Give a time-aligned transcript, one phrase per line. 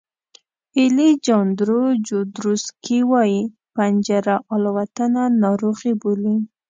[0.83, 3.41] الیجاندرو جودروسکي وایي
[3.75, 6.35] پنجره الوتنه ناروغي بولي.